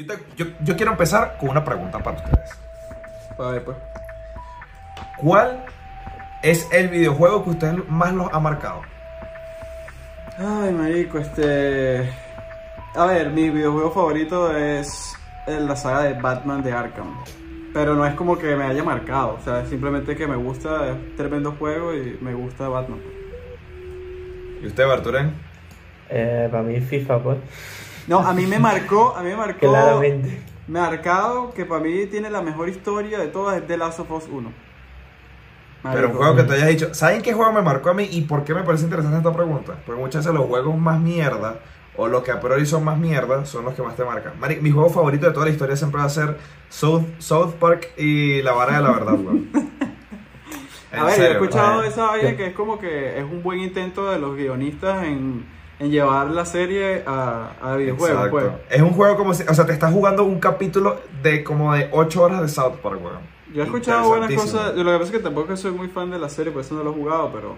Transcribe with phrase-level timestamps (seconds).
[0.00, 2.50] Yo, te- yo- yo quiero empezar con una pregunta para ustedes.
[3.38, 3.76] A ver, pues.
[5.18, 5.64] ¿Cuál
[6.42, 8.80] es el videojuego que ustedes más los ha marcado?
[10.38, 12.08] Ay, marico, este...
[12.94, 15.14] A ver, mi videojuego favorito es
[15.46, 17.22] la saga de Batman de Arkham.
[17.74, 21.16] Pero no es como que me haya marcado, o sea, simplemente que me gusta, es
[21.16, 22.98] tremendo juego y me gusta Batman.
[24.62, 25.34] ¿Y usted, Barturén?
[26.08, 27.38] Eh, para mí FIFA, pues.
[28.10, 29.60] No, a mí me marcó, a mí me marcó...
[29.60, 30.42] Claramente.
[30.66, 34.24] Marcado que para mí tiene la mejor historia de todas es The Last of Us
[34.30, 34.52] 1.
[35.82, 36.92] Pero un Marico, juego que te hayas dicho.
[36.94, 39.74] ¿Saben qué juego me marcó a mí y por qué me parece interesante esta pregunta?
[39.86, 41.60] Porque muchas veces los juegos más mierda
[41.96, 44.32] o los que a priori son más mierda son los que más te marcan.
[44.40, 46.36] Mari- mi juego favorito de toda la historia siempre va a ser
[46.68, 49.48] South, South Park y La Vara de la Verdad, weón.
[50.92, 53.60] A ver, yo he serio, escuchado esa vaina que es como que es un buen
[53.60, 55.44] intento de los guionistas en,
[55.80, 58.30] en llevar la serie a, a videojuegos, Exacto.
[58.30, 58.52] pues.
[58.70, 61.88] Es un juego como si, o sea, te estás jugando un capítulo de como de
[61.90, 63.18] 8 horas de South Park, weón.
[63.52, 66.10] Yo he escuchado buenas cosas, yo lo que pasa es que tampoco soy muy fan
[66.10, 67.56] de la serie, por eso no lo he jugado, pero,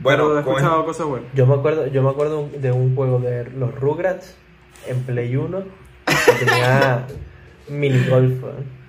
[0.00, 1.28] Bueno, pero he escuchado cosas buenas.
[1.32, 4.36] Yo me acuerdo, yo me acuerdo de un juego de los Rugrats
[4.86, 5.62] en Play 1
[6.06, 7.06] que tenía
[7.68, 8.32] mini golf.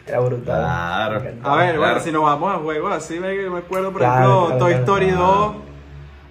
[0.08, 0.60] Era brutal.
[0.62, 1.22] Claro.
[1.44, 4.48] A ver, bueno, si nos vamos a juegos así, me, me acuerdo, por Claro, ejemplo,
[4.48, 4.84] claro, Toy claro.
[4.84, 5.56] Story 2.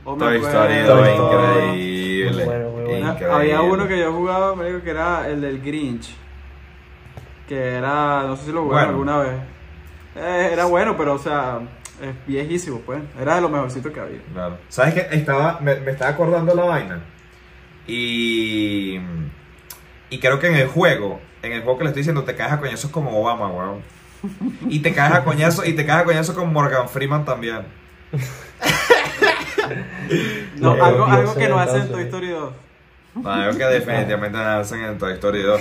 [0.05, 2.08] o me Toy Story Toy 2, Story.
[2.29, 2.45] Increíble.
[2.45, 3.13] Muy bueno, muy bueno.
[3.13, 3.35] Increíble.
[3.37, 6.15] Había uno que yo jugaba, me dijo que era el del Grinch.
[7.49, 9.13] Que era, no sé si lo jugaron Bueno.
[9.13, 9.43] alguna vez.
[10.17, 11.61] Eh, era bueno, pero o sea,
[12.03, 13.01] es viejísimo, pues.
[13.21, 14.19] Era de lo mejorcito que había.
[14.33, 14.59] Claro.
[14.69, 15.07] ¿Sabes qué?
[15.17, 17.01] Estaba, me, me estaba acordando la vaina.
[17.87, 18.99] Y.
[20.11, 22.53] Y creo que en el juego, en el juego que le estoy diciendo, te caes
[22.53, 23.83] a coñazos como Obama, weón.
[24.69, 27.61] Y te caes a coñazos, y te caes a coñazos con Morgan Freeman también.
[30.57, 32.53] No, No, algo, algo que no hacen en Toy Story 2.
[33.15, 35.61] No, algo que definitivamente no hacen en Toy Story 2.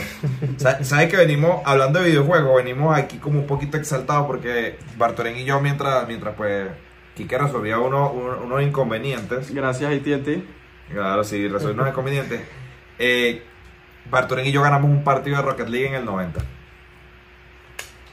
[0.58, 5.38] Sa- ¿Sabes que venimos, hablando de videojuegos, venimos aquí como un poquito exaltados porque Bartolén
[5.38, 6.68] y yo, mientras, mientras pues,
[7.16, 10.44] Kike resolvía uno- uno- unos inconvenientes, Gracias, AT&T.
[10.94, 12.42] Claro, sí, resolver unos inconvenientes.
[13.00, 13.44] Eh,
[14.46, 16.40] y yo ganamos un partido de Rocket League en el 90.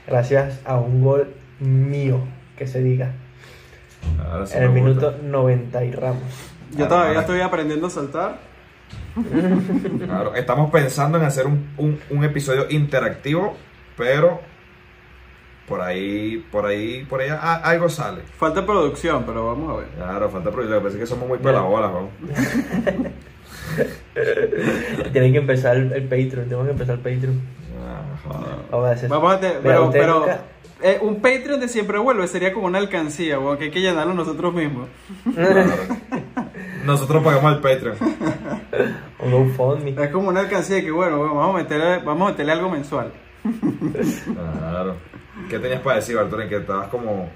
[0.06, 2.21] Gracias a un gol mío,
[2.56, 3.12] que se diga.
[4.16, 5.22] Claro, sí en el me minuto gusta.
[5.26, 6.22] 90 y ramos.
[6.76, 8.38] Yo Ah, todavía ahora- estoy aprendiendo a saltar.
[10.04, 13.56] Claro, estamos pensando en hacer un, un- un episodio interactivo,
[13.97, 14.41] pero
[15.69, 18.22] por ahí, por ahí, por ahí a- algo sale.
[18.38, 19.88] Falta producción, pero vamos a ver.
[19.97, 20.81] Claro, falta problema.
[20.81, 22.09] Parece que somos muy pelabolas, ¿no?
[25.12, 27.41] Tienen que empezar el, el Patreon, tenemos que empezar el Patreon.
[27.86, 28.56] Ah, joder.
[28.71, 30.41] Vamos a hacer Vamos a Mira, pero, pero nunca-
[30.87, 34.12] eh, un Patreon de siempre vuelve sería como una alcancía, weón, que hay que llenarlo
[34.12, 34.87] nosotros mismos.
[35.34, 35.62] Claro.
[36.84, 37.97] Nosotros pagamos el Patreon.
[39.19, 39.95] un GoFundMe.
[40.05, 43.12] Es como una alcancía que bueno, weón, vamos a meterle, vamos a meterle algo mensual.
[44.61, 44.97] Claro.
[45.49, 46.50] ¿Qué tenías para decir, Bartolín?
[46.50, 47.31] Que estabas como.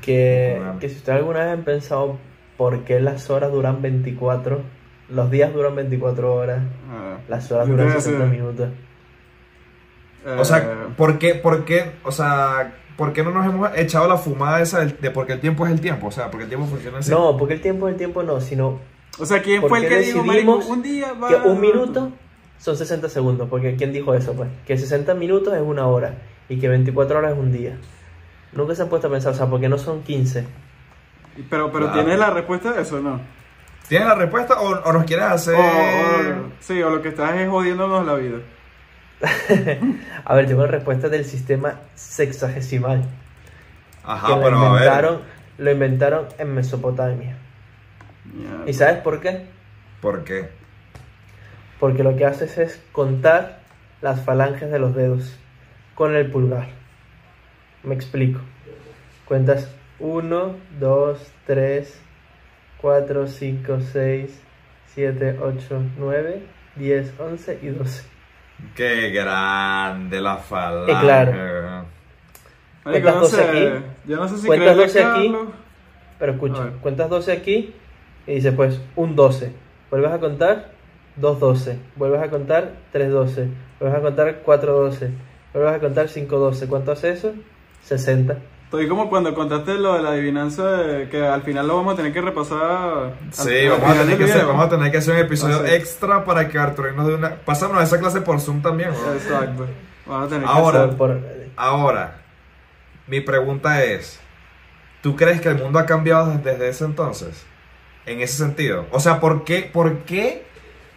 [0.00, 2.18] Que, que si ustedes alguna vez han pensado
[2.56, 4.60] por qué las horas duran 24,
[5.10, 8.68] los días duran 24 horas, Ah, las horas duran te voy a 60 hacer, minutos.
[10.36, 14.06] O sea, eh, ¿por qué, por qué, o sea, por qué no nos hemos echado
[14.08, 16.08] la fumada esa del- de porque el tiempo es el tiempo?
[16.08, 17.10] O sea, porque el tiempo funciona así.
[17.10, 18.78] No, porque el tiempo es el tiempo no, sino
[19.18, 21.28] o sea, ¿quién ¿por fue el que dijo, marico, un día va...
[21.28, 22.10] que un minuto
[22.58, 24.34] son 60 segundos, porque ¿quién dijo eso?
[24.34, 26.14] Pues que 60 minutos es una hora
[26.50, 27.78] y que 24 horas es un día.
[28.52, 30.44] Nunca se han puesto a pensar, o sea, ¿por qué no son 15?
[31.48, 31.92] Pero, pero Claro.
[32.02, 33.20] ¿tienes la respuesta de eso o no?
[33.88, 35.54] ¿Tienes la respuesta o, o nos quieres hacer...?
[35.54, 38.38] O, o- sí, o lo que estás es jodiéndonos la vida.
[40.24, 43.04] A ver, tengo la respuesta del sistema sexagesimal.
[44.04, 44.82] Ajá, que lo pero a ver.
[44.82, 45.20] inventaron,
[45.58, 47.36] lo inventaron en Mesopotamia.
[48.24, 48.64] Mierda.
[48.66, 49.46] ¿Y sabes por qué?
[50.00, 50.48] ¿Por qué?
[51.80, 53.60] Porque lo que haces es contar
[54.00, 55.36] las falanges de los dedos
[55.94, 56.68] con el pulgar.
[57.82, 58.40] Me explico.
[59.24, 59.68] Cuentas
[59.98, 62.00] 1, 2, 3,
[62.80, 64.40] 4, 5, 6,
[64.94, 66.42] 7, 8, 9,
[66.76, 68.17] 10, 11 y 12.
[68.74, 70.92] Qué grande la falange.
[70.92, 71.86] Eh, claro.
[72.84, 75.36] Marico, Cuentas no 12 sé, aquí, yo no sé si cuentas creerle a 12 aquí.
[76.18, 77.74] Pero escucha, cuentas 12 aquí
[78.26, 79.52] y dices pues un 12.
[79.90, 80.72] Vuelves a contar
[81.16, 81.78] 2 12.
[81.96, 83.48] Vuelves a contar 3 12.
[83.80, 85.10] Vuelves a contar 4 12.
[85.52, 86.66] Vuelves a contar 5 12.
[86.68, 87.32] ¿Cuánto hace eso?
[87.82, 88.38] 60.
[88.68, 91.96] Estoy como cuando contaste lo de la adivinanza, de que al final lo vamos a
[91.96, 93.14] tener que repasar.
[93.30, 94.48] Sí, al vamos a, tener que hacer, video.
[94.48, 95.74] vamos a tener que hacer un episodio Ah, sí.
[95.74, 97.34] extra para que Arturo nos dé una...
[97.36, 99.12] Pásanos esa clase por Zoom también, ¿no?
[99.14, 99.66] Exacto.
[100.04, 100.82] Vamos a tener que Ahora.
[100.84, 101.20] hacer- Por-
[101.56, 102.18] Ahora,
[103.06, 104.20] mi pregunta es,
[105.00, 107.46] ¿tú crees que el mundo ha cambiado desde, desde ese entonces?
[108.04, 108.84] En ese sentido.
[108.90, 110.46] O sea, ¿por qué, por qué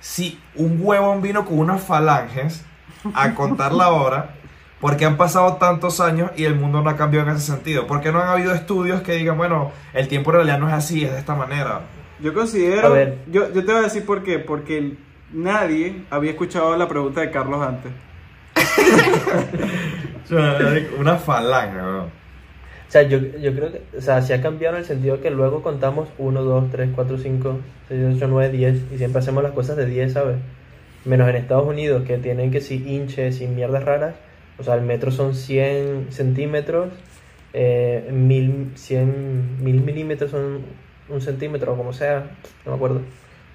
[0.02, 2.66] si un huevón vino con unas falanges
[3.14, 4.36] a contar la hora
[4.82, 7.86] porque han pasado tantos años y el mundo no ha cambiado en ese sentido.
[7.88, 11.06] Porque no han habido estudios que digan, bueno, el tiempo en realidad no es así,
[11.06, 11.82] es de esta manera.
[12.20, 12.88] Yo considero.
[12.88, 13.20] A ver.
[13.32, 14.40] Yo, yo te voy a decir por qué.
[14.40, 14.98] Porque
[15.32, 17.92] nadie había escuchado la pregunta de Carlos antes.
[21.00, 22.22] Una falange, weón.
[22.92, 25.32] O sea, yo, yo creo que, o sea, sí ha cambiado en el sentido que
[25.32, 29.54] luego contamos 1, 2, 3, 4, 5, 6, 8, 9, 10 y siempre hacemos las
[29.54, 30.36] cosas de 10, ¿sabes?
[31.06, 34.16] Menos en Estados Unidos que tienen que si hinches y mierdas raras,
[34.62, 36.90] o sea, el metro son 100 centímetros,
[37.52, 40.62] eh, mil, 100, mil milímetros son
[41.10, 42.30] un centímetro, o como sea,
[42.64, 43.02] no me acuerdo.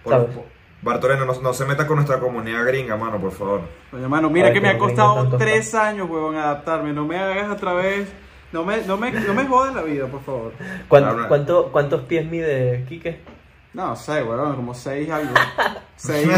[0.02, 0.34] Por, ¿sabes?
[0.34, 0.44] Por,
[0.82, 3.60] Bartoleno, no, no, se meta con nuestra comunidad gringa, mano, por favor.
[3.92, 6.92] Oye, mano, mira Ay, que, me ha costado tres años, huevón, adaptarme.
[6.92, 8.08] No me hagas otra vez.
[8.52, 10.52] No me, no me, no me jodas la vida, por favor.
[10.88, 13.20] ¿Cuánto, cuánto, cuántos pies mide Quique?
[13.74, 15.34] No sé, weón, bueno, como seis algo.
[15.94, 16.28] seis,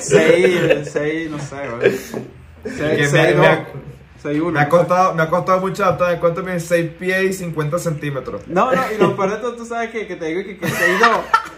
[0.00, 2.39] seis, seis, no sé, weón.
[2.64, 3.34] 6, 6,
[4.22, 8.46] me, me, ha costado, mucho adaptar de cuánto 6 pies y 50 centímetros.
[8.48, 10.66] No, no, y lo peor de todo, tú sabes que, que te digo que, que
[10.66, 11.08] 6 2,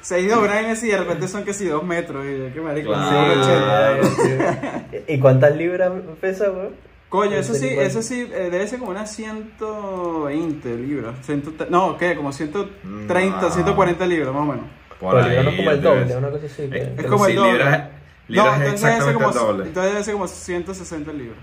[0.03, 2.25] 6 2 Brian es y de repente son casi 2 metros.
[2.25, 4.05] Y yo, qué marico, claro.
[4.05, 5.91] sí, ¿Y cuántas libras
[6.21, 6.93] pesa, weón?
[7.09, 11.15] Coño, eso sí, eso sí, eh, debe ser como unas 120 libras.
[11.21, 12.17] 100, no, ¿qué?
[12.17, 13.51] Como 130, no.
[13.51, 14.65] 140 libras, más o menos.
[14.99, 16.17] Por, Por ahí, no es como el doble, pues.
[16.17, 16.71] una cosa así.
[16.73, 17.53] Es, es como el doble.
[17.53, 17.89] Libras,
[18.33, 19.69] libras no, es entonces debe ser exactamente como, el doble.
[19.69, 21.39] entonces debe ser como 160 libras.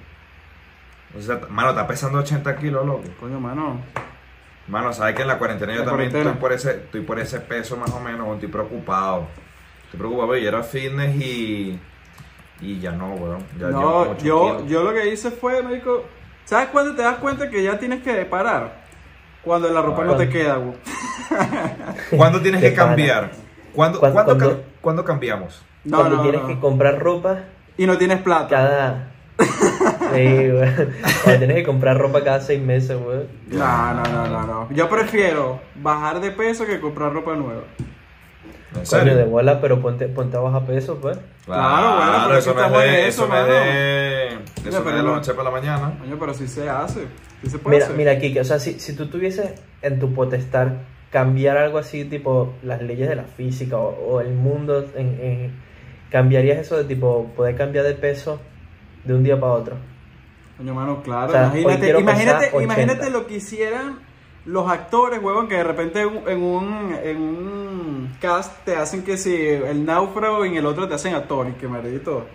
[1.18, 3.04] O sea, mano, está pesando 80 kilos, loco.
[3.20, 3.82] Coño, mano.
[4.68, 6.30] Mano, sabes que en la cuarentena yo La también cuarentena.
[6.36, 9.28] estoy por, ese, estoy por ese peso más o menos, estoy preocupado.
[9.86, 11.80] Estoy preocupado, yo era fitness y.
[12.62, 13.44] Y ya no, weón.
[13.60, 16.04] Ya No, yo, yo lo que hice fue, médico,
[16.46, 18.84] ¿sabes cuándo te das cuenta que ya tienes que parar?
[19.44, 20.76] Cuando la ropa no te queda, güey.
[22.16, 23.32] ¿Cuándo tienes que cambiar?
[23.74, 24.58] ¿Cuándo, ¿Cuándo- ¿cuándo, cuándo?
[24.62, 25.64] ca- cuándo cambiamos?
[25.86, 26.48] No, Cuando no, tienes no.
[26.48, 27.40] que comprar ropa
[27.78, 28.48] Y no tienes plata.
[28.50, 29.08] cada.
[30.14, 30.50] Sí.
[31.24, 33.28] Cuando tienes que comprar ropa cada seis meses, weón.
[33.48, 34.68] No, no, no, no, no.
[34.72, 37.62] Yo prefiero bajar de peso que comprar ropa nueva.
[38.72, 39.16] ¿En Coño, serio?
[39.16, 41.18] de bola, pero ponte, ponte a bajar peso, pues.
[41.46, 43.46] Claro, bueno, pero eso en de, eso, mano.
[43.48, 44.28] de,
[44.68, 45.94] eso pero de la no- noche para la mañana.
[46.00, 47.02] Coño, pero sí se hace.
[47.44, 47.98] Sí se puede Mira, hacer.
[47.98, 49.52] mira, Kike, o sea, si, si tú tuvieses
[49.82, 50.68] en tu potestad
[51.12, 55.69] cambiar algo así, tipo las leyes de la física o, o el mundo, en, en-
[56.10, 58.40] ¿cambiarías eso de tipo poder cambiar de peso
[59.04, 59.76] de un día para otro?
[60.58, 61.30] Coño, mano, claro.
[61.30, 62.64] O sea, hoy imagínate, quiero imagínate, pesar 80.
[62.74, 64.00] imagínate lo que hicieran
[64.46, 69.36] los actores, huevón, que de repente en un, en un, cast te hacen que si
[69.36, 72.26] el náufrago y en el otro te hacen actor y que maldito.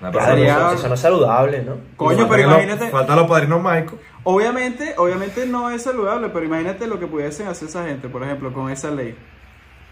[0.00, 1.74] Claro, Sería- eso, eso no es saludable, ¿no?
[1.96, 3.98] Coño, pero los- imagínate- Faltan los padrinos mágicos.
[4.22, 8.52] Obviamente, obviamente no es saludable, pero imagínate lo que pudiesen hacer esa gente, por ejemplo,
[8.52, 9.16] con esa ley.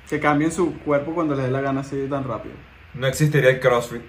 [0.08, 2.54] Que cambien su cuerpo cuando les dé la gana así tan rápido.
[2.96, 4.02] No existiría el CrossFit.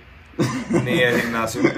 [0.83, 1.61] ni el gimnasio.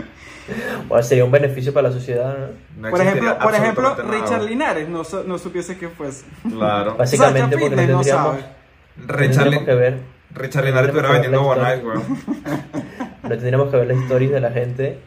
[0.89, 2.35] O sería un beneficio para la sociedad,
[2.75, 2.81] ¿no?
[2.85, 3.95] No por ejemplo, por ejemplo.
[4.09, 6.25] Richard Linares no, no supiese que fuese.
[6.51, 6.95] Claro.
[6.97, 8.45] Básicamente Sacha porque no no tendríamos, sabe.
[8.97, 9.99] no Richard, tendríamos que Lin- ver,
[10.33, 12.03] Richard Linares estuviera vendiendo Bonais, weón.
[13.23, 14.99] no tendríamos que ver las stories de la gente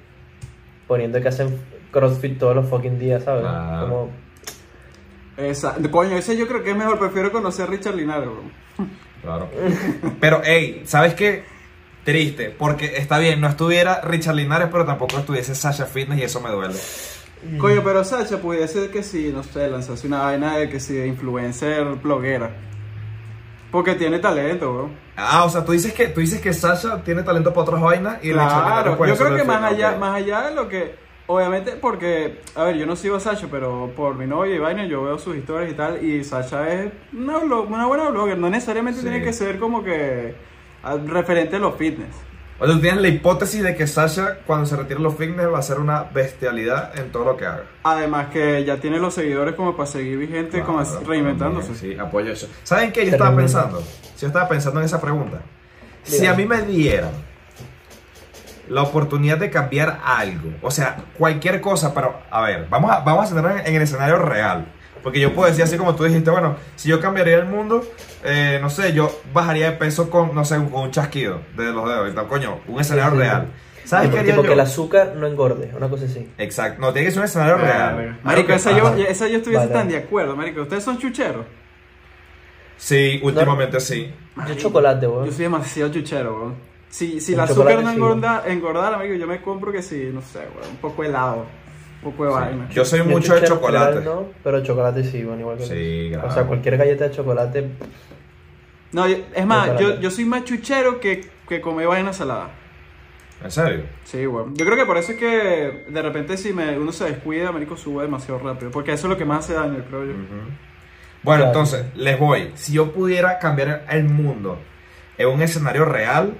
[0.86, 1.58] poniendo que hacen
[1.90, 3.42] CrossFit todos los fucking días, ¿sabes?
[3.42, 3.88] Claro.
[3.88, 4.10] Como,
[5.36, 8.42] Esa, coño, ese yo creo que es mejor, prefiero conocer a Richard Linares, bro.
[9.22, 9.48] Claro.
[10.20, 11.44] Pero, hey, ¿sabes qué?
[12.04, 16.40] Triste, porque está bien, no estuviera Richard Linares, pero tampoco estuviese Sasha Fitness y eso
[16.40, 16.74] me duele.
[17.58, 21.06] Coño, pero Sacha pudiese que si, no sé, lanzarse una vaina de que si de
[21.08, 22.50] influencer bloguera.
[23.70, 24.90] Porque tiene talento, bro.
[25.16, 28.18] Ah, o sea, tú dices que, tú dices que Sasha tiene talento para otras vainas
[28.22, 30.94] y Claro, yo creo que más allá, más allá de lo que,
[31.26, 34.86] obviamente porque, a ver, yo no sigo a Sacha, pero por mi novia y vaina
[34.86, 39.00] yo veo sus historias y tal, y Sacha es una, una buena blogger, no necesariamente
[39.00, 39.06] Sí.
[39.06, 40.34] tiene que ser como que
[41.06, 42.14] referente a los fitness.
[42.58, 45.58] O sea, tú tienes la hipótesis de que Sasha, cuando se retire los fitness, va
[45.58, 47.64] a ser una bestialidad en todo lo que haga.
[47.82, 51.72] Además que ya tiene los seguidores como para seguir vigente, como Claro, reinventándose.
[51.72, 52.48] también, Sí, apoyo eso.
[52.62, 53.04] ¿Saben qué?
[53.06, 53.82] Yo estaba pensando.
[54.20, 55.40] Yo estaba pensando en esa pregunta.
[56.04, 57.10] Si a mí me dieran
[58.68, 63.24] la oportunidad de cambiar algo, o sea, cualquier cosa, pero a ver, vamos a, vamos
[63.24, 64.66] a centrarnos en, en el escenario real.
[65.02, 67.84] Porque yo puedo decir así como tú dijiste, bueno, si yo cambiaría el mundo,
[68.24, 71.88] eh, no sé, yo bajaría de peso con, no sé, con un chasquido de los
[71.88, 73.22] dedos tal, coño, un escenario Sí, sí.
[73.22, 73.46] real.
[73.84, 74.48] ¿Sabes qué haría tipo yo?
[74.48, 76.30] que el azúcar no engorde, una cosa así.
[76.38, 78.20] Exacto, no, tiene que ser un escenario real.
[78.22, 79.72] Marico, esa yo, esa yo estuviese Vale.
[79.78, 80.62] tan de acuerdo, marico.
[80.62, 81.44] ¿Ustedes son chucheros?
[82.76, 84.12] Sí, últimamente sí.
[84.48, 85.26] Yo chocolate, weón.
[85.26, 86.54] Yo soy demasiado chuchero, weón.
[86.88, 90.10] Si, si el El azúcar no sí, engorda, engordara, amigo, yo me compro que sí,
[90.12, 90.70] no sé, weón.
[90.70, 91.46] Un poco helado,
[92.02, 92.68] poco de vaina.
[92.70, 94.00] Yo soy Yo mucho de chocolate.
[94.00, 96.28] No, pero chocolate sí, bueno, igual que Sí, claro.
[96.28, 97.68] O sea, cualquier galleta de chocolate.
[98.92, 102.50] No, es más, yo, yo soy más chuchero que, que comer vaina salada.
[103.42, 103.84] ¿En serio?
[104.04, 104.54] Sí, weón.
[104.54, 107.76] Yo creo que por eso es que de repente si me, uno se descuida, marico,
[107.76, 108.70] sube demasiado rápido.
[108.70, 110.12] Porque eso es lo que más hace daño, creo yo.
[110.12, 110.44] Bueno,
[111.22, 111.44] Claro.
[111.46, 112.50] entonces, les voy.
[112.54, 114.58] Si yo pudiera cambiar el mundo
[115.18, 116.34] en un escenario real,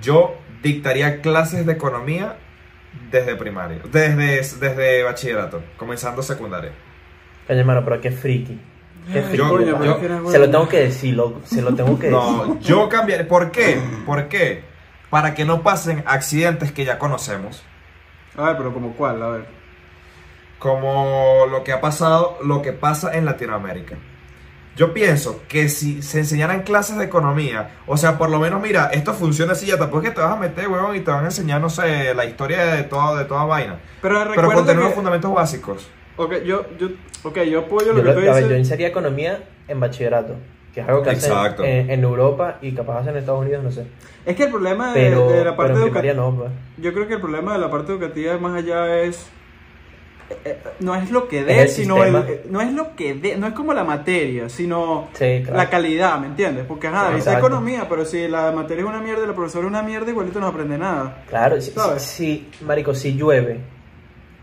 [0.00, 2.36] yo dictaría clases de economía
[3.10, 6.72] desde primaria, desde, desde bachillerato, comenzando secundaria.
[7.46, 8.58] Coño, hermano, pero qué friki.
[9.12, 9.36] Qué friki.
[9.36, 11.40] Yo- yo- se lo tengo que decir, loco.
[11.44, 12.18] Se lo tengo que decir.
[12.18, 13.24] No, yo cambiaré.
[13.24, 13.78] ¿Por qué?
[14.06, 14.64] ¿Por qué?
[15.10, 17.62] Para que no pasen accidentes que ya conocemos,
[18.36, 19.46] A ver, pero como cuál, a ver.
[20.58, 23.96] como lo que ha pasado, lo que pasa en Latinoamérica.
[24.76, 28.86] Yo pienso que si se enseñaran clases de economía, o sea, por lo menos, mira,
[28.92, 31.22] esto funciona así, ya tampoco es que te vas a meter, huevón, y te van
[31.22, 33.78] a enseñar, no sé, la historia de, todo, de toda vaina.
[34.02, 34.84] Pero Pero con tener que...
[34.86, 35.88] los fundamentos básicos.
[36.16, 36.88] Ok, yo, yo,
[37.22, 38.58] okay, yo apoyo lo Yo, que lo- tú a ver, yo dices.
[38.58, 40.34] insería economía en bachillerato,
[40.72, 41.62] que es algo que hacen Exacto.
[41.64, 43.86] en, en Europa y capaz hacen en Estados Unidos, no sé.
[44.26, 46.14] Es que el problema de, Pero, de la parte educativa...
[46.14, 46.50] no, pues.
[46.78, 49.26] Yo creo que el problema de la parte educativa más allá es
[50.80, 53.46] no es lo que Es dé, sino el, eh, no es lo que dé, no
[53.46, 55.56] es como la materia, sino Sí, claro.
[55.56, 56.64] la calidad, ¿me entiendes?
[56.66, 57.46] Porque ajá, dice Exacto.
[57.46, 60.40] economía, pero si la materia es una mierda y la profesora es una mierda, igualito
[60.40, 61.24] no aprende nada.
[61.28, 62.02] Claro, si, ¿Sabes?
[62.02, 63.60] si- marico, si llueve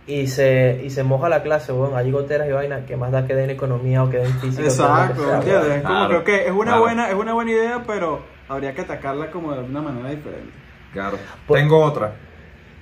[0.08, 3.26] y se, y se moja la clase, bueno, hay goteras y vaina, que más da
[3.28, 4.64] que den economía o que den física.
[4.64, 5.68] Exacto, que sea, ¿entiendes?
[5.78, 6.80] Es como Claro, creo que es una claro.
[6.82, 10.52] buena es una buena idea, pero habría que atacarla como de una manera diferente.
[10.94, 11.18] Claro.
[11.48, 12.14] Por- Tengo otra.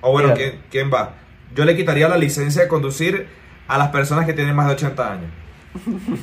[0.01, 0.33] O bueno.
[0.33, 1.13] ¿quién, quién va?
[1.55, 3.27] Yo le quitaría la licencia de conducir
[3.67, 5.31] a las personas que tienen más de 80 años.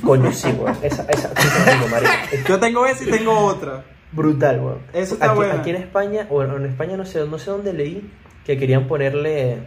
[0.03, 0.77] Coño, sí, weón.
[0.81, 2.11] Esa, esa, sí te lo digo, marico.
[2.31, 3.83] Es Yo tengo esa y tengo otra.
[4.11, 4.79] brutal, weón.
[4.93, 5.53] Eso está aquí, buena.
[5.55, 8.09] aquí en España, o en España no sé, no sé dónde leí,
[8.45, 9.59] que querían ponerle,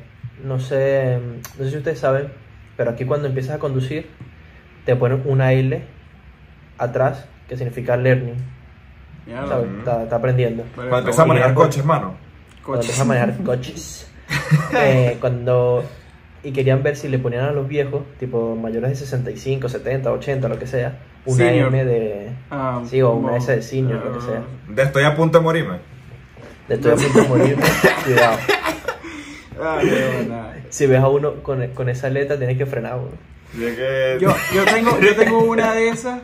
[0.45, 1.19] no sé,
[1.59, 2.29] no sé si ustedes saben,
[2.77, 4.09] pero aquí cuando empiezas a conducir,
[4.85, 5.83] te ponen una L
[6.79, 8.37] atrás, que significa learning.
[9.79, 10.65] Está, está aprendiendo.
[10.75, 11.67] Cuando empiezas a manejar Coche.
[11.69, 12.15] coches, mano.
[12.63, 12.81] Cuando coche.
[12.81, 14.10] empiezas a manejar coches.
[14.75, 15.85] Eh, cuando...
[16.43, 20.49] Y querían ver si le ponían a los viejos, tipo mayores de 65, 70, 80,
[20.49, 21.69] lo que sea, una Senior.
[21.69, 22.31] M de...
[22.51, 24.43] Ah, Sí, o una S de senior, lo que sea.
[24.69, 25.77] De estoy a punto de morirme.
[26.67, 27.63] De estoy a punto de morirme,
[28.05, 28.39] cuidado.
[29.63, 30.53] Ah.
[30.71, 32.99] Si ves a uno con, con esa aleta, tienes que frenar.
[33.53, 33.69] Yo,
[34.55, 36.21] yo, tengo, yo tengo una de esas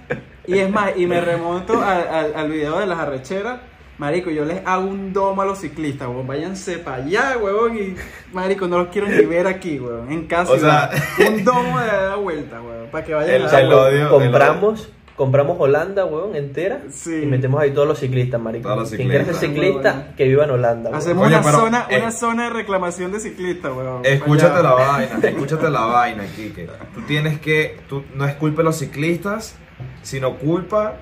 [0.46, 3.60] y es más, y me remonto al, al, al video de las arrecheras.
[3.98, 6.26] Marico, yo les hago un domo a los ciclistas, weón.
[6.26, 7.76] Váyanse para allá, weón.
[7.78, 7.94] Y,
[8.32, 10.12] marico, no los quiero ni ver aquí, weón.
[10.12, 10.52] En casa.
[10.52, 10.90] O sea-
[11.28, 12.88] un domo de dar vuelta, weón.
[12.90, 16.82] Para que vayan El- a odio, el compramos, compramos Holanda, weón, entera.
[16.90, 17.20] Sí.
[17.22, 18.64] Y metemos ahí todos los ciclistas, marico.
[18.68, 19.64] Todos los Quien quiera ser ciclistas.
[19.72, 20.14] ciclista, Bueno.
[20.18, 20.98] que viva en Holanda, weón.
[21.00, 24.04] Hacemos una, pero, zona, eh, una zona de reclamación de ciclistas, weón.
[24.04, 26.68] Escúchate la vaina, escúchate la vaina, Kike.
[26.94, 29.56] Tú tienes que, tú, no es culpa de los ciclistas,
[30.02, 30.96] sino culpa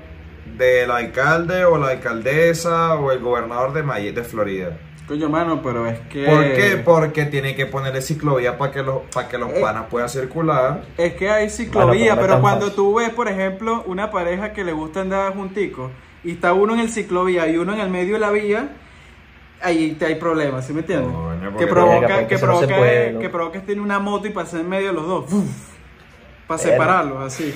[0.57, 4.77] del alcalde o la alcaldesa o el gobernador de, May- de Florida.
[5.07, 6.25] Coño, mano, pero es que.
[6.25, 6.81] ¿Por qué?
[6.83, 9.59] Porque tiene que ponerle ciclovía para que los, para que los Eh.
[9.61, 10.83] panas puedan circular.
[10.97, 14.73] Es que hay Bueno, ciclovía, pero cuando tú ves, por ejemplo, una pareja que le
[14.73, 15.91] gusta andar junticos
[16.23, 18.77] y está uno en el ciclovía y uno en el medio de la vía,
[19.61, 21.11] ahí te hay problemas, ¿sí me entiendes?
[21.59, 23.21] Que provoca, que no provoca, puede, ¿no?
[23.21, 25.25] que provoca que tiene una moto y pasa en medio de los dos.
[26.47, 27.55] Para separarlos, así.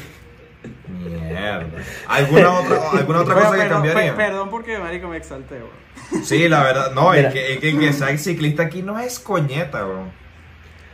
[1.09, 1.67] Mierda.
[2.09, 4.15] ¿Alguna otra, alguna otra Pero- cosa que pero- cambiaría?
[4.17, 6.25] per- Perdón porque, marico, me exalté, weón.
[6.25, 9.85] Sí, la verdad, no, es que, es que, que sea ciclista aquí no es coñeta,
[9.85, 10.05] bro.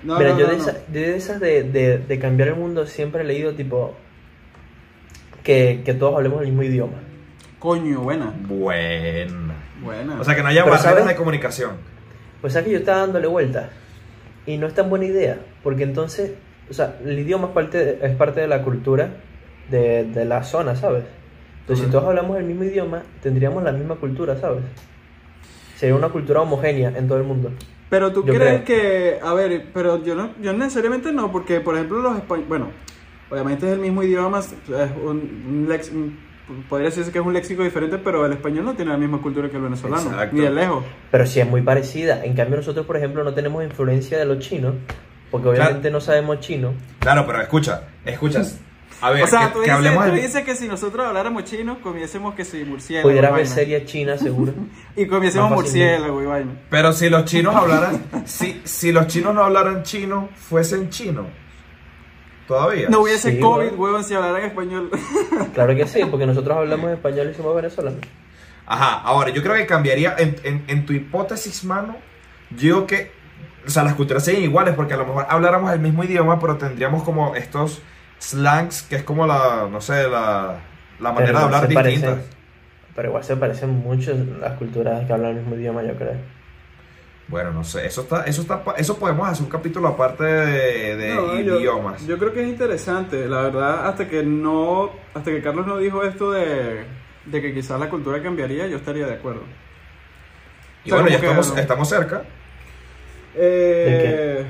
[0.03, 0.63] No, Mira, no, yo no, de, no.
[0.63, 3.95] esa- de esas de, de, de cambiar el mundo siempre he leído, tipo,
[5.43, 6.99] que, que todos hablemos el mismo idioma.
[7.59, 8.33] Coño, buena.
[8.47, 9.55] Buena.
[9.81, 10.21] Buena.
[10.21, 11.07] O sea, que no haya Pero, barreras ¿sabes?
[11.07, 11.73] de comunicación.
[12.41, 13.71] Pues sabes que yo estaba dándole vuelta
[14.47, 16.33] y no es tan buena idea, porque entonces,
[16.71, 19.11] o sea, el idioma es parte de, es parte de la cultura
[19.71, 21.05] de, de la zona, ¿sabes?
[21.61, 24.63] Entonces, si todos hablamos el mismo idioma, tendríamos la misma cultura, ¿sabes?
[25.77, 27.51] Sería una cultura homogénea en todo el mundo.
[27.91, 28.65] Pero tú Yo crees creo.
[28.65, 32.69] que, a ver, pero yo no, yo necesariamente no, porque por ejemplo los españoles, bueno,
[33.31, 34.55] obviamente es el mismo idioma, es
[35.03, 36.19] un, un lex- un-
[36.69, 39.49] podría decirse que es un léxico diferente, pero el español no tiene la misma cultura
[39.49, 40.37] que el venezolano, Exacto.
[40.37, 40.85] ni de lejos.
[41.11, 42.25] Pero sí es muy parecida.
[42.25, 44.75] En cambio, nosotros, por ejemplo, no tenemos influencia de los chinos,
[45.31, 46.73] porque obviamente no sabemos chino.
[46.99, 48.61] Claro, pero escucha, escuchas.
[49.05, 51.07] A ver, o sea, que, tú, que dices, hablemos tú del- dices que si nosotros
[51.07, 53.09] habláramos chino, comiésemos que si murciélago.
[53.09, 54.53] Pudiera haber serie china, seguro.
[54.97, 56.53] Y comiésemos murciélago y vaina.
[56.71, 61.27] Pero si los chinos hablaran, si, si los chinos no hablaran chino, fuesen chinos.
[62.47, 62.89] Todavía.
[62.91, 63.81] No hubiese Sí, COVID, weón.
[63.81, 64.91] huevón, si hablaran español.
[65.55, 68.01] Claro que sí, porque nosotros hablamos español y somos venezolanos.
[68.67, 71.97] Ajá, ahora yo creo que cambiaría en, en- en tu hipótesis, mano.
[72.51, 73.13] Yo digo que,
[73.67, 76.57] o sea, las culturas serían iguales porque a lo mejor habláramos el mismo idioma, pero
[76.57, 77.81] tendríamos como estos
[78.19, 80.57] slangs que es como la, no sé, la,
[81.01, 82.09] la manera de hablar distinta.
[82.15, 82.23] parecen-
[82.95, 86.15] Pero igual se parecen mucho las culturas que hablan el mismo idioma, yo creo.
[87.27, 91.15] Bueno, no sé, eso está, eso está, eso podemos hacer un capítulo aparte de, de
[91.15, 92.07] No, yo- idiomas.
[92.07, 96.03] Yo, creo que es interesante, la verdad, hasta que no, hasta que Carlos no dijo
[96.03, 96.85] esto de,
[97.25, 99.41] de que quizás la cultura cambiaría, yo estaría de acuerdo.
[100.85, 101.61] y o sea, bueno, ya que estamos, no.
[101.61, 102.23] estamos cerca.
[103.37, 104.45] Eh,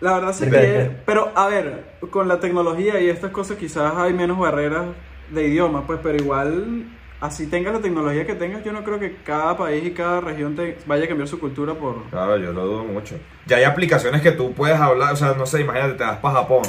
[0.00, 4.12] la verdad sí que, pero a ver, con la tecnología y estas cosas quizás hay
[4.12, 4.86] menos barreras
[5.30, 6.84] de idioma, pues, pero igual,
[7.20, 10.54] así tengas la tecnología que tengas, yo no creo que cada país y cada región
[10.54, 12.02] te vaya a cambiar su cultura por...
[12.10, 13.16] Claro, yo lo dudo mucho.
[13.46, 16.40] Ya hay aplicaciones que tú puedes hablar, o sea, no sé, imagínate, te vas para
[16.40, 16.62] Japón.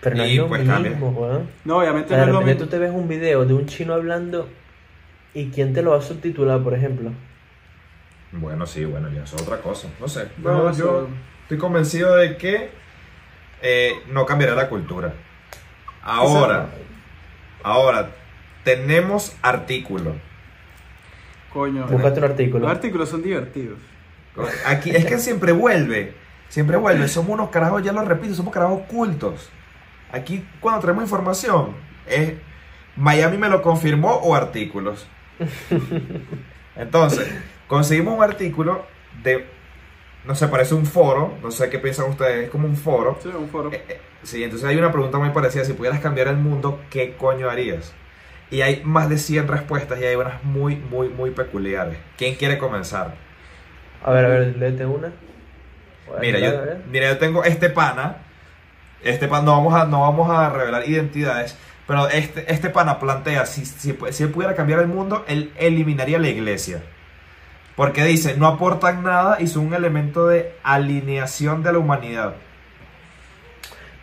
[0.00, 1.48] Pero no Y, es lo pues, mismo, weón.
[1.64, 2.60] No, O obviamente sea, no es lo mismo.
[2.64, 4.48] tú te ves un video de un chino hablando
[5.32, 7.10] y quién te lo va a subtitular, por ejemplo.
[8.32, 9.88] Bueno, sí, bueno, ya es otra cosa.
[10.00, 10.28] No sé.
[10.38, 11.08] Bueno, yo, eso- yo
[11.54, 12.70] estoy convencido de que
[13.62, 15.14] eh, no cambiará la cultura.
[16.02, 16.68] Ahora,
[17.62, 18.10] ahora,
[18.64, 20.14] tenemos artículos.
[21.52, 21.86] Coño.
[21.86, 22.58] Búscate un artículo.
[22.60, 23.78] Los artículos son divertidos.
[24.66, 26.14] Aquí es que siempre vuelve,
[26.48, 27.06] siempre vuelve.
[27.06, 29.48] Somos unos carajos, ya lo repito, somos carajos cultos.
[30.10, 31.74] Aquí cuando traemos información
[32.08, 32.34] es
[32.96, 35.06] Miami me lo confirmó o artículos.
[36.76, 37.32] Entonces,
[37.68, 38.84] conseguimos un artículo
[39.22, 39.46] de,
[40.26, 43.18] no sé, parece un foro, no sé qué piensan ustedes, es como un foro.
[43.22, 43.72] Sí, un foro.
[43.72, 47.14] Eh, eh, Sí, entonces hay una pregunta muy parecida, si pudieras cambiar el mundo, ¿qué
[47.16, 47.94] coño harías?
[48.50, 51.98] Y hay más de 100 respuestas y hay unas muy, muy, muy peculiares.
[52.16, 53.14] ¿Quién quiere comenzar?
[54.02, 55.12] A ver, a ver, léete una.
[56.20, 56.52] Mira, yo,
[56.90, 58.18] mira, yo tengo este pana.
[59.02, 63.44] Este pana, no vamos a, no vamos a revelar identidades, pero este, este pana plantea,
[63.44, 66.82] si, si, si él pudiera cambiar el mundo, él eliminaría la iglesia.
[67.76, 72.34] Porque dice, no aportan nada y son un elemento de alineación de la humanidad.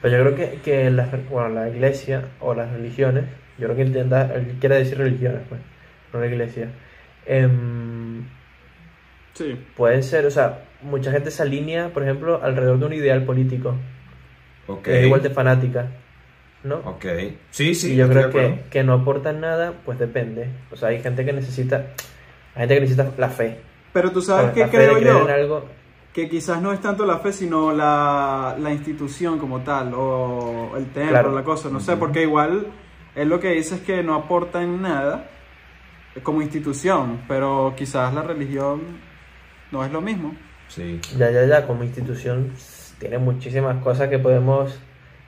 [0.01, 3.25] Pero yo creo que, que la, bueno, la iglesia o las religiones,
[3.57, 5.61] yo creo que él quiere decir religiones, pues,
[6.13, 6.69] no la iglesia.
[7.25, 8.23] Em,
[9.33, 9.57] Sí.
[9.77, 13.75] pueden ser, o sea, mucha gente se alinea, por ejemplo, alrededor de un ideal político,
[14.67, 14.83] Ok.
[14.83, 15.87] que es igual de fanática,
[16.63, 16.77] ¿no?
[16.79, 17.05] Ok.
[17.51, 17.93] Sí, sí.
[17.93, 20.47] y yo creo que, que no aportan nada, pues depende.
[20.71, 21.85] O sea, hay gente que necesita,
[22.55, 23.59] hay gente que necesita la fe.
[23.93, 25.25] Pero tú sabes La qué creo yo.
[25.25, 25.65] en algo.
[26.13, 30.85] Que quizás no es tanto la fe, sino la, la institución como tal, o el
[30.87, 31.31] templo, Claro.
[31.33, 32.67] la cosa, no sé, porque igual
[33.15, 35.29] él lo que dice es que no aportan nada
[36.23, 38.81] como institución, pero quizás la religión
[39.71, 40.35] no es lo mismo.
[40.67, 40.99] Sí.
[41.17, 42.51] Ya, ya, ya, como institución
[42.99, 44.77] tiene muchísimas cosas que podemos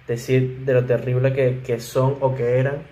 [0.07, 2.83] decir de lo terrible que, que son o que eran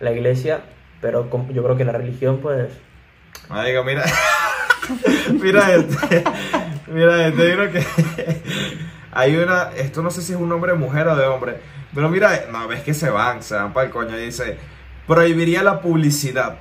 [0.00, 0.60] la iglesia,
[1.00, 2.68] pero yo creo que la religión, pues,
[3.48, 4.04] Marico, mira.
[5.32, 6.24] mira este.
[6.88, 7.54] Mira este.
[7.54, 7.84] Creo que.
[9.12, 9.70] Hay una.
[9.76, 11.60] Esto no sé si es un hombre de mujer o de hombre.
[11.94, 12.46] Pero mira.
[12.50, 13.42] No, ves que se van.
[13.42, 14.18] Se van para el coño.
[14.18, 14.58] Y dice:
[15.06, 16.58] Prohibiría la publicidad.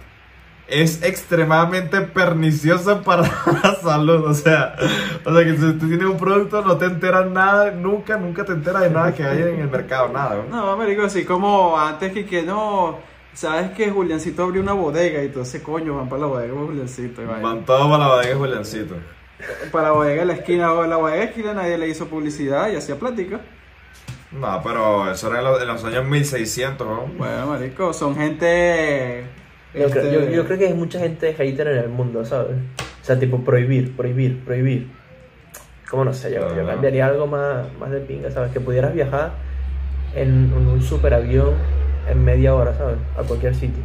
[0.68, 3.24] Es extremadamente pernicioso para
[3.64, 4.26] la salud.
[4.26, 4.76] O sea,
[5.26, 7.72] o sea que si tú tienes un producto, no te enteras nada.
[7.72, 10.10] Nunca, nunca te enteras de nada que hay en el mercado.
[10.10, 10.44] Nada.
[10.50, 10.56] ¿no?
[10.56, 13.00] No, marico, así como antes que, que no,
[13.34, 16.60] sabes que Juliancito abrió una bodega y todo ese coño van para la bodega de
[16.60, 17.22] Juliancito.
[17.22, 17.26] y.
[17.26, 18.96] Van todos para la bodega Juliancito.
[19.72, 22.08] Para la bodega de la esquina o la bodega de la esquina nadie le hizo
[22.08, 23.42] publicidad y hacía plática.
[24.32, 27.06] No, pero eso era en los, en los años 1600, ¿no?
[27.18, 29.26] Bueno, marico, son gente...
[29.74, 32.56] yo, creo, este, yo, yo creo que hay mucha gente hater en el mundo, ¿sabes?
[33.02, 34.90] O sea, tipo prohibir, prohibir, prohibir.
[35.90, 38.54] Como no sé, yo, yo cambiaría algo más, más de pinga, ¿sabes?
[38.54, 39.34] Que pudieras viajar
[40.16, 41.56] en, en un superavión
[42.10, 42.98] en media hora, ¿sabes?
[43.18, 43.84] A cualquier sitio.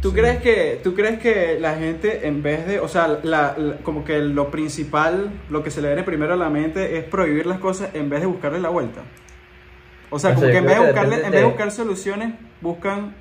[0.00, 0.16] ¿Tú, Sí.
[0.16, 4.04] crees que, ¿Tú crees que la gente en vez de, o sea, la, la- como
[4.04, 7.58] que lo principal, lo que se le viene primero a la mente es prohibir las
[7.60, 9.02] cosas en vez de buscarle la vuelta?
[10.10, 11.46] O sea, O como sea, que en vez, de que buscarle, depende en vez de
[11.46, 13.14] de- buscar soluciones, buscan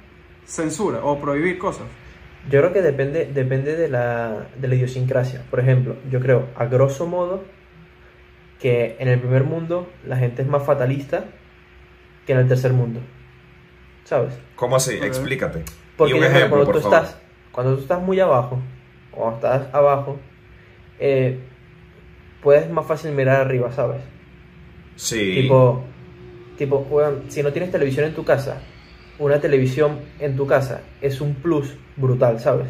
[0.46, 1.86] censura o prohibir cosas.
[2.50, 5.44] Yo creo que depende, depende de, la, de la idiosincrasia.
[5.52, 7.44] Por ejemplo, yo creo, a grosso modo,
[8.60, 11.26] que en el primer mundo la gente es más fatalista
[12.26, 13.00] que en el tercer mundo.
[14.12, 14.34] ¿Sabes?
[14.58, 14.96] ¿Cómo así?
[15.02, 15.64] Explícate.
[15.96, 16.98] Porque y un ejemplo, cuando, por tú favor.
[17.04, 17.18] estás,
[17.54, 18.60] cuando tú estás muy abajo,
[19.14, 20.20] o estás abajo,
[21.00, 21.40] eh,
[22.44, 24.02] puedes más fácil mirar arriba, ¿sabes?
[24.98, 25.36] Sí.
[25.36, 25.86] Tipo,
[26.58, 28.62] tipo, weón, si no tienes televisión en tu casa,
[29.18, 32.68] una televisión en tu casa es un plus brutal, ¿sabes?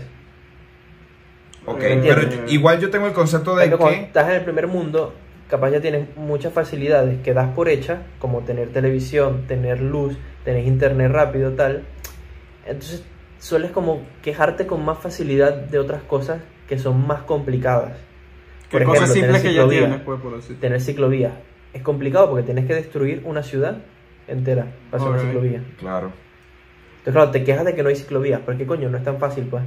[1.65, 4.05] ok, ¿Me pero igual yo tengo el concepto de Porque cuando que.
[4.05, 5.15] estás en el primer mundo,
[5.51, 10.65] capaz ya tienes muchas facilidades que das por hechas, como tener televisión, tener luz, tener
[10.65, 11.83] internet rápido, tal.
[12.65, 13.03] Entonces
[13.37, 17.97] sueles como quejarte con más facilidad de otras cosas que son más complicadas.
[18.69, 20.57] Que Por cosas ejemplo, simples tener que ya tienes, pues, por.
[20.57, 21.33] Tener ciclovía
[21.73, 23.79] es complicado porque tienes que destruir una ciudad
[24.29, 25.63] entera para hacer una ciclovía.
[25.77, 26.13] Claro.
[26.99, 28.87] Entonces, claro, te quejas de que no hay ciclovías, pero ¿qué coño?
[28.87, 29.63] No es tan fácil, pues.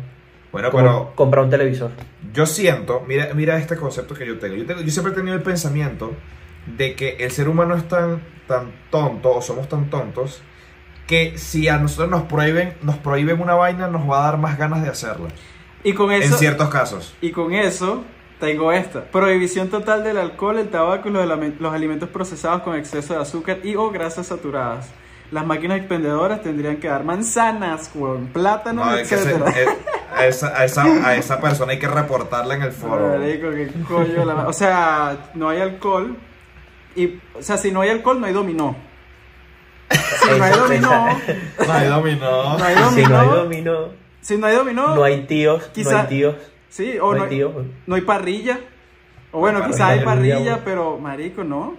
[0.54, 1.90] Bueno, como pero comprar un televisor.
[2.32, 4.54] yo siento, mira, mira este concepto que yo tengo.
[4.54, 4.82] Yo, tengo.
[4.82, 6.12] yo siempre he tenido el pensamiento
[6.76, 10.42] de que el ser humano es tan, tan tonto, o somos tan tontos,
[11.08, 14.56] que si a nosotros nos prohíben, nos prohíben una vaina, nos va a dar más
[14.56, 15.26] ganas de hacerla.
[15.82, 17.14] Y con En eso, ciertos casos.
[17.20, 18.04] y con eso
[18.38, 19.06] tengo esta.
[19.06, 23.58] Prohibición total del alcohol, el tabaco y los, los alimentos procesados con exceso de azúcar
[23.64, 24.88] y o grasas saturadas.
[25.32, 29.08] Las máquinas expendedoras tendrían que dar manzanas, weón, plátanos, No, es
[30.14, 33.18] eh, a, esa, a, esa, a esa persona hay que reportarla en el foro.
[33.18, 36.16] Marico, qué coño la O sea, no hay alcohol.
[36.96, 38.76] Y, o sea, si no hay alcohol, no hay dominó.
[39.90, 41.18] Si no hay dominó,
[41.66, 42.58] No hay dominó.
[42.58, 43.34] no hay Si no hay dominó.
[43.34, 43.88] dominó,
[44.20, 46.36] Si no hay dominó, no hay tíos, no hay tíos,
[46.68, 47.52] sí, o no no hay tíos.
[47.86, 48.60] no hay parrilla.
[49.32, 51.76] O bueno, quizás hay parrilla, pero marico, no.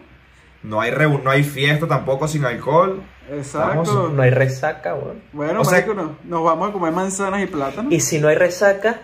[0.66, 3.02] No hay, reu- no hay fiesta tampoco sin alcohol.
[3.32, 3.94] Exacto.
[3.94, 5.22] Vamos, No hay resaca, weón.
[5.34, 6.18] Bueno, O sea- marico, no.
[6.24, 7.92] nos vamos a comer manzanas y plátanos.
[7.94, 9.02] Y si no hay resaca,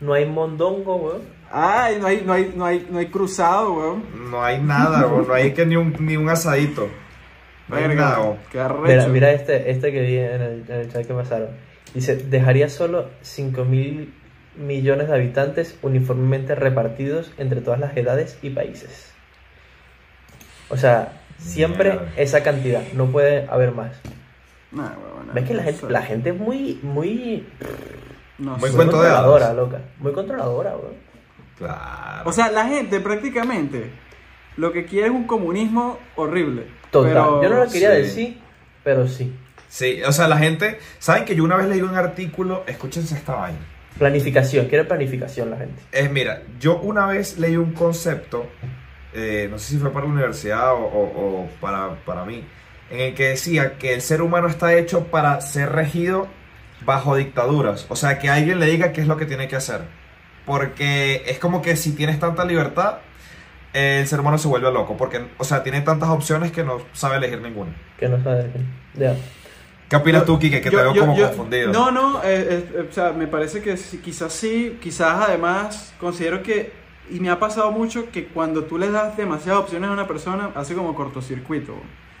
[0.00, 1.22] no hay mondongo, weón.
[1.50, 4.04] Ay, no hay, no hay, no hay, no hay cruzado, weón.
[4.30, 5.24] No hay nada, bro.
[5.26, 6.88] no hay que ni un, ni un asadito.
[7.68, 8.02] No hay Verga,
[8.54, 8.66] nada.
[8.66, 8.82] arrecho.
[8.86, 11.48] Mira, mira este, este que vi en el, en el chat que pasaron.
[11.94, 14.14] Dice, dejaría solo 5 mil
[14.56, 19.11] millones de habitantes uniformemente repartidos entre todas las edades y países.
[20.72, 22.12] O sea, siempre Mierda.
[22.16, 23.92] esa cantidad, no puede haber más.
[24.72, 27.46] Nah, weón, ¿Ves que la gente, la gente es muy, muy,
[28.38, 28.76] No Muy sé.
[28.76, 29.78] muy de controladora, loca?
[29.98, 30.94] Muy controladora, weón.
[31.58, 32.28] Claro.
[32.28, 33.90] O sea, la gente prácticamente
[34.56, 36.66] lo que quiere es un comunismo horrible.
[36.90, 37.12] Total.
[37.12, 38.02] Pero- Yo no lo quería sí.
[38.02, 38.40] decir,
[38.82, 39.32] pero sí.
[39.68, 40.78] sí, o sea, la gente.
[40.98, 42.64] ¿Saben que yo una vez leí un artículo?
[42.66, 43.58] Escúchense esta vaina.
[43.98, 45.82] Planificación, quiere planificación la gente.
[45.92, 48.46] Es, mira, yo una vez leí un concepto,
[49.14, 52.44] eh, no sé si fue para la universidad o, o- o para, para mí,
[52.90, 56.28] en el que decía que el ser humano está hecho para ser regido
[56.84, 57.86] bajo dictaduras.
[57.88, 59.82] O sea, que alguien le diga qué es lo que tiene que hacer.
[60.44, 62.98] Porque es como que si tienes tanta libertad,
[63.72, 64.96] eh, el ser humano se vuelve loco.
[64.96, 67.72] Porque, o sea, tiene tantas opciones que no sabe elegir ninguna.
[67.98, 68.50] Que no sabe.
[68.94, 69.14] Ya.
[69.88, 70.60] ¿Qué opinas tú, Kike?
[70.60, 71.72] Que yo- te veo yo- como yo- confundido.
[71.72, 76.42] No, no, eh, eh, o sea, me parece que sí, quizás sí, quizás además considero
[76.42, 76.72] que,
[77.10, 80.50] y me ha pasado mucho que cuando tú le das demasiadas opciones a una persona,
[80.54, 81.74] hace como cortocircuito.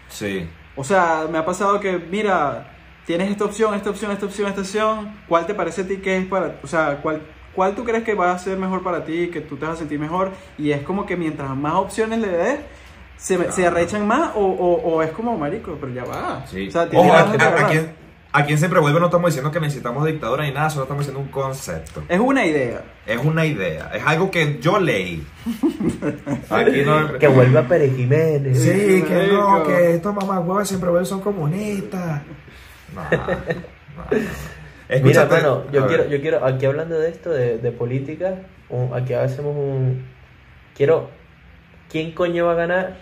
[0.08, 0.48] Sí.
[0.76, 2.74] O sea, me ha pasado que, mira,
[3.06, 6.16] tienes esta opción, esta opción, esta opción, esta opción, ¿cuál te parece a ti que
[6.18, 7.22] es para, o sea, cuál,
[7.54, 9.78] cuál tú crees que va a ser mejor para ti, que tú te vas a
[9.78, 10.30] sentir mejor?
[10.58, 12.60] Y es como que mientras más opciones le des,
[13.16, 16.44] se, se arrechan más o, o, o es como marico, pero ya va.
[16.46, 16.68] Sí.
[16.68, 17.70] O sea, tienes Ojo, a, a- a agarrar.
[17.70, 17.94] quien,
[18.32, 21.20] a quien siempre vuelve no estamos diciendo que necesitamos dictadura ni nada, solo estamos diciendo
[21.20, 22.02] un concepto.
[22.08, 22.82] Es una idea.
[23.06, 25.26] Es una idea, es algo que yo leí.
[26.50, 27.18] Aquí no...
[27.18, 28.62] Que vuelva Pérez Jiménez.
[28.62, 32.22] Sí, que no, que estos mamás siempre vuelven son comunistas.
[32.94, 35.02] No, no, no.
[35.02, 38.34] Mira, mano, yo quiero, yo quiero, aquí hablando de esto, de, de política,
[38.68, 40.04] un- aquí hacemos un...
[40.76, 41.08] Quiero,
[41.90, 42.96] ¿quién coño va a ganar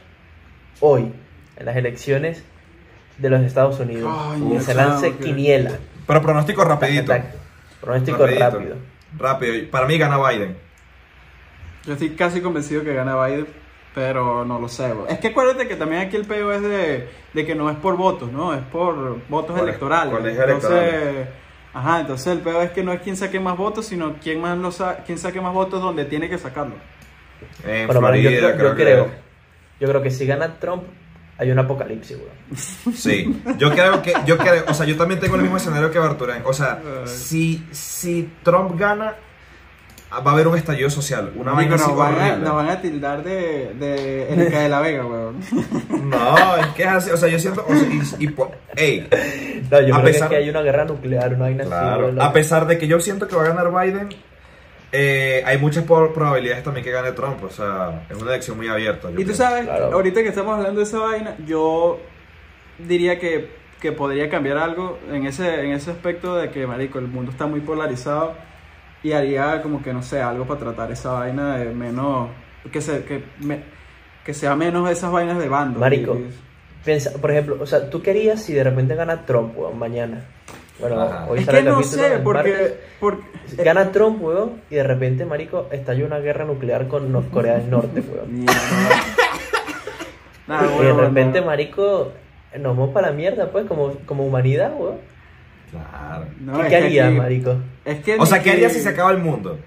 [0.80, 1.12] hoy
[1.56, 2.44] en las elecciones
[3.20, 4.12] de los Estados Unidos?
[4.12, 5.72] Coño, se lance quiniela.
[6.06, 7.12] Pero pronóstico rapidito.
[7.12, 7.34] Tac, tac.
[7.80, 8.44] Pronóstico Rapidito.
[8.50, 8.76] rápido.
[9.18, 9.70] Rápido.
[9.70, 10.56] Para mí gana Biden.
[11.86, 13.46] Yo estoy casi convencido que gana Biden,
[13.94, 14.92] pero no lo sé.
[15.08, 17.96] Es que acuérdate que también aquí el peo es de, de que no es por
[17.96, 18.52] votos, ¿no?
[18.54, 20.12] Es por votos electorales.
[20.14, 21.28] colegio entonces, electoral.
[21.72, 24.58] ajá, entonces el peo es que no es quien saque más votos, sino quién más
[24.58, 26.74] lo sa quién saque más votos donde tiene que sacarlo.
[27.66, 29.08] En Bueno, mano, yo, Florida, creo, yo que- creo,
[29.80, 30.82] yo creo que si gana Trump,
[31.40, 32.94] hay un apocalipsis, weón.
[32.94, 35.98] Sí, yo creo que, yo creo, o sea, yo también tengo el mismo escenario que
[35.98, 36.42] Barturán.
[36.44, 39.14] O sea, si, si Trump gana,
[40.12, 41.32] va a haber un estallido social.
[41.36, 42.44] Una vaina así nos, van a, horrible.
[42.44, 45.36] nos van a tildar de, de Erika de la Vega, weón.
[46.10, 48.34] No, es que es así, o sea, yo siento, o sea, y, y
[48.76, 49.08] ey,
[49.70, 52.20] No, yo A creo pesar- que hay una guerra nuclear, una vaina así, claro, weón.
[52.20, 54.08] a pesar de que yo siento que va a ganar Biden,
[54.92, 59.08] eh, hay muchas probabilidades también que gane Trump, o sea, es una elección muy abierta.
[59.08, 59.34] Y tú pienso.
[59.34, 59.92] sabes, Claro.
[59.92, 62.00] ahorita que estamos hablando de esa vaina, yo
[62.78, 63.50] diría que,
[63.80, 67.46] que podría cambiar algo en ese, en ese aspecto de que, marico, el mundo está
[67.46, 68.34] muy polarizado
[69.02, 72.28] y haría como que, no sé, algo para tratar esa vaina de menos,
[72.72, 73.62] que, se, que, me-
[74.24, 75.78] que sea menos esas vainas de bando.
[75.80, 76.14] Marico.
[76.16, 76.30] Y-
[76.84, 80.24] Piensa, por ejemplo, o sea, tú querías si de repente gana Trump, weón, mañana.
[80.80, 81.26] Bueno, Ajá.
[81.28, 82.74] hoy Es sale que el no capítulo sé, porque...
[83.00, 83.22] porque
[83.58, 88.00] Gana Trump, weón, y de repente, marico, estalla una guerra nuclear con Corea del Norte,
[88.00, 88.46] weón.
[90.46, 91.46] Nah, y de repente, no.
[91.46, 92.12] marico,
[92.58, 94.96] nos vamos para la mierda, pues, como, como humanidad, weón.
[95.70, 96.26] Claro.
[96.40, 97.54] No, ¿Qué, qué haría, marico?
[97.84, 99.58] Es que O sea, ¿qué que- haría si se acaba el mundo?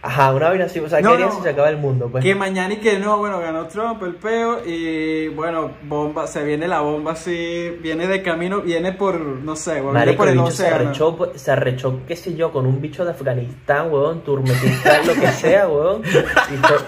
[0.00, 0.78] Ajá, una vaina así.
[0.78, 1.36] O sea, No, ¿qué harías no.
[1.38, 2.08] si se acaba el mundo?
[2.10, 2.22] Pues?
[2.22, 6.68] Que mañana y que no, bueno, ganó Trump el peo y bueno, bomba, se viene
[6.68, 10.52] la bomba así, viene de camino, viene por, no sé, weón, viene por el el
[10.52, 15.06] se arrechó, pues, se arrechó, qué sé yo, con un bicho de Afganistán, weón, Turmequistán,
[15.06, 16.02] lo que sea, weón.
[16.04, 16.84] Y to-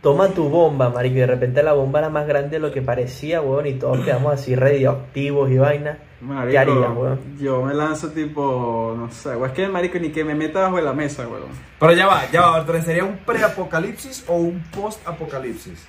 [0.00, 2.80] toma tu bomba, marico, y de repente la bomba era más grande de lo que
[2.82, 5.98] parecía, weón, y todos quedamos así radioactivos y vaina.
[6.24, 7.20] Marico, ¿Qué harías, weón?
[7.38, 10.76] Yo me lanzo tipo, no sé, weón, es que marico ni que me meta bajo
[10.76, 11.44] de la mesa, weón.
[11.78, 15.86] Pero ya va, ya va, Bertrand, ¿sería un pre-apocalipsis o un post-apocalipsis?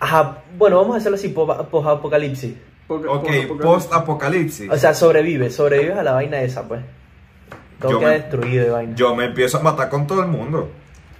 [0.00, 2.54] Ajá, bueno, vamos a hacerlo así, po- post-apocalipsis.
[2.88, 3.28] Ok,
[3.60, 4.70] post-apocalipsis.
[4.70, 6.80] O sea, sobrevives, sobrevives a la vaina esa, pues.
[7.80, 8.94] Todo Yo queda me- destruido de vaina.
[8.96, 10.70] Yo me empiezo a matar con todo el mundo.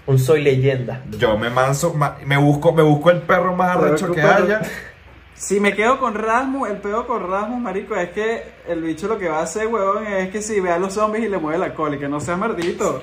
[0.06, 1.00] Un soy leyenda.
[1.18, 4.60] Yo me manso, ma- me busco, me busco el perro más arrecho que que haya.
[5.34, 9.18] Si me quedo con Rasmus, el peor con Rasmus, marico, es que el bicho lo
[9.18, 11.58] que va a hacer, weón, es que si ve a los zombies y le mueve
[11.58, 13.02] la cola, y que no sea mardito.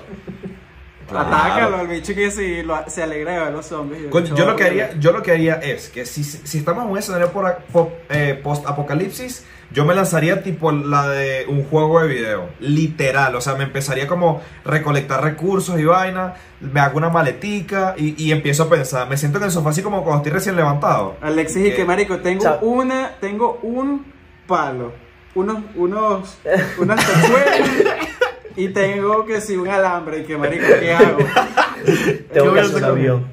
[1.09, 1.27] Claro.
[1.27, 4.03] Atácalo al bicho que si lo- se alegra de ver a los zombies.
[4.09, 6.91] Coño, yo lo que haría, yo lo que haría es que si, si estamos en
[6.91, 12.07] un escenario por, po- eh, post-apocalipsis, yo me lanzaría tipo la de un juego de
[12.07, 17.93] video, literal, o sea, me empezaría como recolectar recursos y vaina, me hago una maletica
[17.95, 20.55] y, y empiezo a pensar, me siento en el sofá así como cuando estoy recién
[20.55, 21.17] levantado.
[21.21, 21.75] Alexis y ¿Qué?
[21.75, 22.59] que marico, tengo Chao.
[22.61, 24.05] una, tengo un
[24.47, 24.91] palo,
[25.35, 26.37] unos, unos,
[26.79, 26.99] unas
[28.59, 31.17] y tengo que si un alambre y que marico, ¿qué hago?
[32.33, 33.27] Tengo voy que a hacer un avión.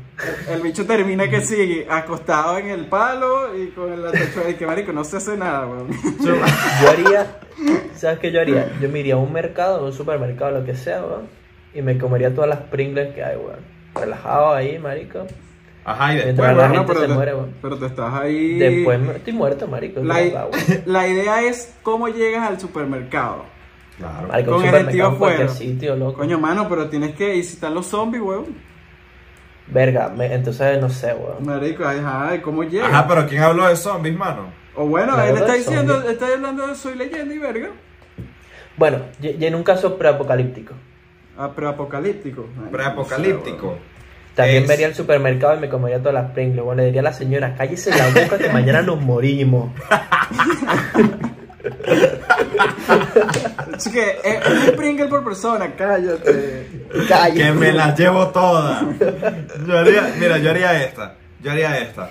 [0.48, 4.66] El bicho termina que sí, acostado en el palo y con la tachuela y que
[4.66, 5.88] marico, no se hace nada, weón.
[6.24, 6.36] Yo
[6.88, 7.40] haría,
[7.96, 8.72] ¿sabes qué yo haría?
[8.80, 11.28] Yo me iría a un mercado, a un supermercado, lo que sea, weón,
[11.74, 13.58] y me comería todas las Pringles que hay, weón.
[13.94, 15.26] Relajado ahí, marico.
[15.84, 17.54] Ajá, y después, Mientras la bueno, gente pero, se te, muere, weón.
[17.60, 18.58] pero te estás ahí.
[18.58, 20.00] Después estoy muerto, marico.
[20.86, 23.55] la idea es cómo llegas al supermercado.
[23.98, 24.28] Claro.
[24.28, 25.48] Marico, con un el tío afuera.
[25.48, 26.18] sitio, loco.
[26.18, 27.36] Coño, mano, pero tienes que.
[27.36, 28.46] ¿Y si están los zombies, weón?
[29.68, 31.44] Verga, me- entonces no sé, weón.
[31.44, 32.88] Marico, ajá, ¿y ¿cómo llegas?
[32.90, 34.42] Ajá, pero ¿quién habló de zombies, mano?
[34.74, 36.12] O bueno, él está diciendo, zombies.
[36.12, 37.68] está hablando de soy leyenda y verga.
[38.76, 40.74] Bueno, y, y en un caso preapocalíptico.
[41.38, 42.42] Ah, Preapocalíptico.
[42.42, 42.72] no sé,
[43.66, 43.96] weón.
[44.36, 46.62] También Es- me iría al supermercado y me comería todas las Pringles.
[46.62, 49.70] Bueno, le diría a la señora, cállese la boca que mañana nos morimos.
[53.76, 56.66] Es que es un Pringle por persona, cállate.
[57.34, 58.82] Que me las llevo todas.
[59.66, 61.14] Yo haría, mira, yo haría esta.
[61.42, 62.10] Yo haría esta.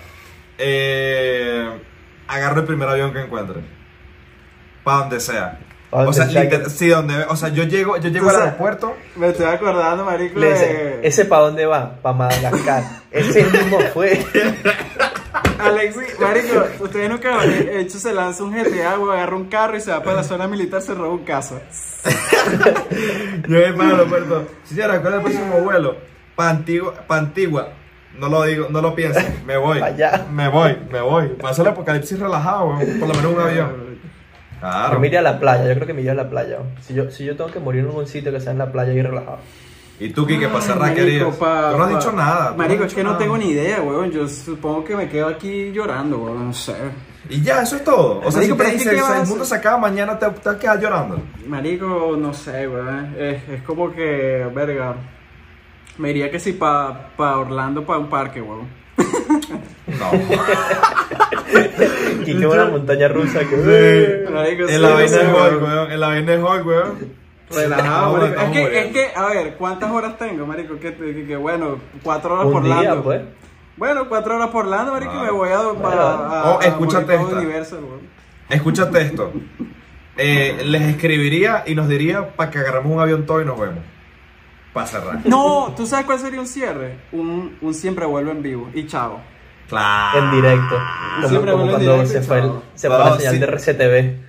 [0.58, 1.68] Eh,
[2.28, 3.60] agarro el primer avión que encuentre.
[4.84, 5.58] Para donde sea.
[5.90, 8.96] Pa' donde o sea, liter- sí, donde, o sea, yo llego, yo llego al aeropuerto.
[9.16, 11.00] Me estoy acordando, marico, de...
[11.02, 11.96] ¿ese para dónde va?
[12.02, 12.82] Para Madagascar.
[13.10, 14.24] Ese mismo fue.
[15.58, 19.80] Alexis, marico, ustedes nunca han hecho se lanza un GTA, o agarra un carro y
[19.80, 21.60] se va para la zona militar, se roba un caso.
[23.48, 24.46] Yo voy para el aeropuerto.
[24.64, 25.96] Señora, ¿cuál es el próximo vuelo?
[26.34, 27.68] Para Antigua, pa' Antigua.
[28.18, 29.42] No lo digo, no lo piensen.
[29.46, 29.80] Me voy.
[29.80, 30.26] Allá.
[30.30, 31.28] Me voy, me voy.
[31.40, 32.98] Paso el apocalipsis relajado, weón.
[32.98, 33.86] Por lo menos un avión.
[34.56, 34.98] Yo Claro.
[35.00, 36.58] me iría a la playa, yo creo que me iría a la playa.
[36.80, 38.92] Si yo, si yo tengo que morir en algún sitio que sea en la playa
[38.92, 39.38] y relajado.
[39.98, 41.36] ¿Y tú, Kike, para cerrar, qué Marico, harías?
[41.38, 42.54] pa- Tú no has pa- dicho nada.
[42.56, 43.18] Marico, has es que dicho no nada.
[43.18, 44.10] tengo ni idea, weón.
[44.10, 46.46] Yo supongo que me quedo aquí llorando, weón.
[46.48, 46.74] No sé.
[47.30, 48.20] Y ya, eso es todo.
[48.24, 50.58] O sea, Marico, si dices, ¿qué el mundo se acaba mañana, te, te vas a
[50.58, 51.18] quedar llorando.
[51.46, 53.14] Marico, no sé, weón.
[53.18, 54.94] Es, es como que, verga.
[55.98, 58.68] Me iría que si pa, pa Orlando, pa un parque, weón.
[58.98, 60.10] No.
[62.26, 64.26] Y que una montaña rusa que.
[64.32, 65.62] Marico, sí, en la no vaina de Hulk, weón.
[65.64, 65.92] weón.
[65.92, 67.25] En la vaina de Hulk, weón.
[67.50, 68.66] Relajado, Estamos- marico.
[68.68, 70.78] Es que, es que, a ver, ¿cuántas horas tengo, marico?
[70.80, 73.02] Que, que, que bueno, cuatro horas Un por día, Orlando.
[73.04, 73.20] pues.
[73.76, 77.14] Bueno, cuatro horas por Orlando, marico, y me voy a, para, a, Oh, a escúchate
[77.14, 77.36] esta.
[77.36, 78.00] Universal, weón.
[78.48, 79.32] Escúchate esto.
[80.16, 83.80] Eh, les escribiría y nos diría para que agarremos un avión todo y nos vemos.
[84.72, 85.20] Para cerrar.
[85.24, 86.96] No, ¿tú sabes cuál sería un cierre?
[87.12, 88.70] Un, un siempre vuelvo en vivo.
[88.74, 89.20] Y chao.
[89.68, 90.18] Claro.
[90.18, 90.78] En directo.
[91.16, 93.32] Como, Siempre como vuelve en cuando directo se fue, el- se fue la No, señal
[93.34, 93.38] sí.
[93.40, 94.25] de RCTV.